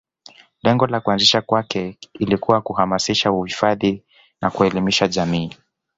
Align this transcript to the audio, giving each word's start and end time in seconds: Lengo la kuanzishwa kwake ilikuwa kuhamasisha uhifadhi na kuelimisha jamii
Lengo 0.63 0.87
la 0.87 0.99
kuanzishwa 1.01 1.41
kwake 1.41 1.97
ilikuwa 2.13 2.61
kuhamasisha 2.61 3.31
uhifadhi 3.31 4.03
na 4.41 4.49
kuelimisha 4.51 5.07
jamii 5.07 5.53